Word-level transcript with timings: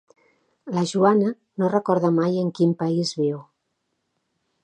La 0.77 0.83
Joana 0.91 1.27
no 1.63 1.69
recorda 1.73 2.11
mai 2.17 2.41
en 2.45 2.49
quin 2.61 2.73
país 2.81 3.13
viu. 3.21 3.39